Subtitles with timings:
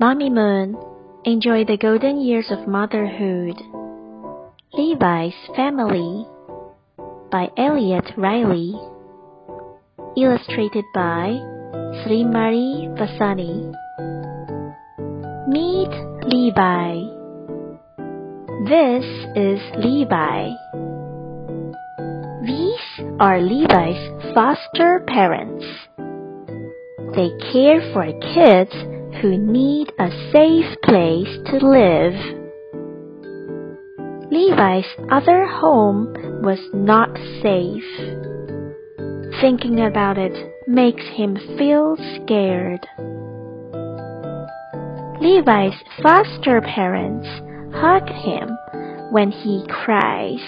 [0.00, 0.78] Mamimoon,
[1.24, 3.60] enjoy the golden years of motherhood.
[4.72, 6.24] Levi's Family
[7.32, 8.78] by Elliot Riley.
[10.16, 11.34] Illustrated by
[11.98, 13.74] Srimalie Bassani.
[15.48, 15.90] Meet
[16.28, 17.02] Levi.
[18.68, 19.04] This
[19.34, 20.50] is Levi.
[22.46, 25.66] These are Levi's foster parents.
[27.16, 32.14] They care for kids who need a safe place to live.
[34.30, 36.12] Levi's other home
[36.42, 37.10] was not
[37.42, 37.82] safe.
[39.40, 40.32] Thinking about it
[40.66, 42.86] makes him feel scared.
[45.20, 47.26] Levi's foster parents
[47.74, 48.48] hug him
[49.10, 50.44] when he cries.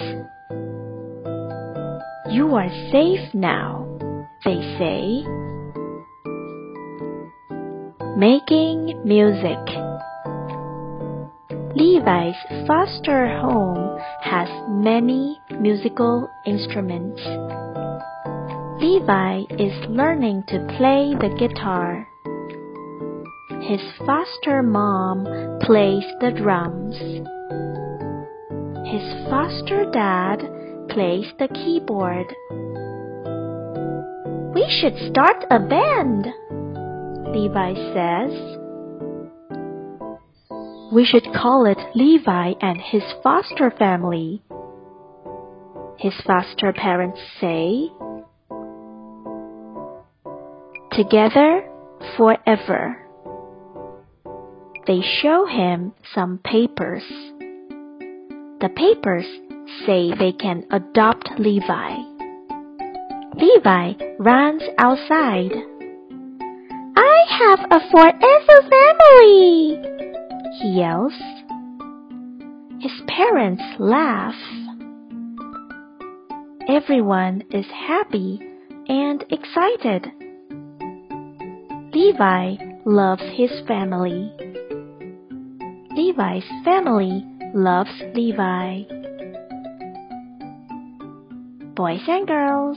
[2.31, 3.87] You are safe now,
[4.45, 5.50] they say.
[8.17, 9.59] Making music.
[11.77, 12.35] Levi's
[12.67, 17.21] foster home has many musical instruments.
[18.83, 22.09] Levi is learning to play the guitar.
[23.63, 25.25] His foster mom
[25.63, 26.97] plays the drums.
[28.89, 30.41] His foster dad
[30.89, 32.27] plays the keyboard.
[34.53, 36.27] We should start a band,
[37.33, 38.61] Levi says.
[40.93, 44.43] We should call it Levi and his foster family.
[45.99, 47.91] His foster parents say.
[50.93, 51.71] Together
[52.17, 52.97] forever.
[54.87, 57.05] They show him some papers.
[58.61, 59.27] The papers
[59.87, 61.97] say they can adopt Levi.
[63.37, 65.53] Levi runs outside.
[67.41, 69.81] Have a forever family,
[70.59, 71.15] he yells.
[72.83, 74.35] His parents laugh.
[76.69, 78.43] Everyone is happy
[78.89, 80.13] and excited.
[81.95, 84.31] Levi loves his family.
[85.97, 88.83] Levi's family loves Levi.
[91.75, 92.77] Boys and girls,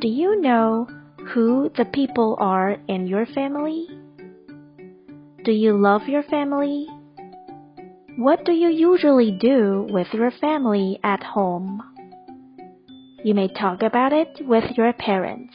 [0.00, 0.88] do you know
[1.34, 3.86] who the people are in your family?
[5.44, 6.86] Do you love your family?
[8.16, 11.82] What do you usually do with your family at home?
[13.24, 15.54] You may talk about it with your parents.